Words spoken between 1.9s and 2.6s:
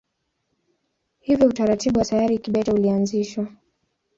wa sayari